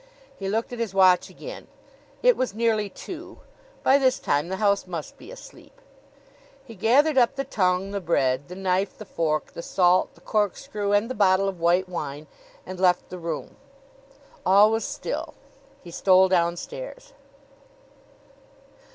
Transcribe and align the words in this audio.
He 0.39 0.49
looked 0.49 0.73
at 0.73 0.79
his 0.79 0.95
watch 0.95 1.29
again. 1.29 1.67
It 2.23 2.35
was 2.35 2.55
nearly 2.55 2.89
two. 2.89 3.37
By 3.83 3.99
this 3.99 4.17
time 4.17 4.47
the 4.49 4.55
house 4.55 4.87
must 4.87 5.15
be 5.15 5.29
asleep. 5.29 5.79
He 6.65 6.73
gathered 6.73 7.19
up 7.19 7.35
the 7.35 7.43
tongue, 7.43 7.91
the 7.91 8.01
bread, 8.01 8.47
the 8.47 8.55
knife, 8.55 8.97
the 8.97 9.05
fork, 9.05 9.51
the 9.51 9.61
salt, 9.61 10.15
the 10.15 10.21
corkscrew 10.21 10.91
and 10.91 11.07
the 11.07 11.13
bottle 11.13 11.47
of 11.47 11.59
white 11.59 11.87
wine, 11.87 12.25
and 12.65 12.79
left 12.79 13.09
the 13.09 13.19
room. 13.19 13.57
All 14.43 14.71
was 14.71 14.85
still. 14.85 15.35
He 15.83 15.91
stole 15.91 16.29
downstairs. 16.29 17.13